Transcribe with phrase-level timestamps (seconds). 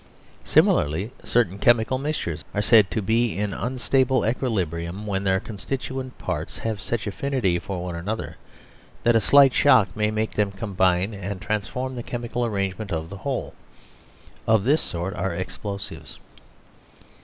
[0.45, 6.57] Similarly, certain chemical mixtures are said to be in unstable equilibrium when their constituent parts
[6.57, 8.37] have such affinity one for another
[9.03, 13.11] that a slight shock may make them combine and transform the chemi cal arrangement of
[13.11, 13.53] the whole.
[14.47, 16.17] Of this sort are ex plosives.